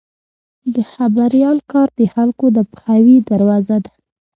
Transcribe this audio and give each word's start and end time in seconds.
د 0.73 0.75
خبریال 0.93 1.57
کار 1.71 1.87
د 1.99 2.01
خلکو 2.13 2.45
د 2.55 2.57
پوهاوي 2.71 3.17
دروازه 3.29 3.77
ده. 3.85 3.91